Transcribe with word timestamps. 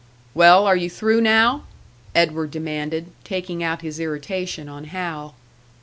"Well, 0.33 0.65
are 0.65 0.75
you 0.75 0.89
through 0.89 1.21
now?" 1.21 1.65
Edward 2.15 2.49
demanded, 2.49 3.11
taking 3.23 3.61
out 3.61 3.83
his 3.83 3.99
irritation 3.99 4.67
on 4.67 4.85
Hal. 4.85 5.35